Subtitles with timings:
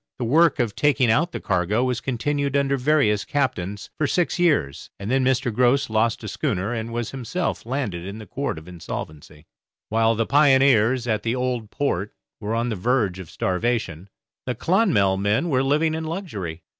[0.17, 4.89] The work of taking out the cargo was continued under various captains for six years,
[4.97, 5.53] and then Mr.
[5.53, 9.45] Grose lost a schooner and was himself landed in the Court of Insolvency.
[9.89, 14.09] While the pioneers at the Old Port were on the verge of starvation,
[14.47, 16.63] the 'Clonmel' men were living in luxury.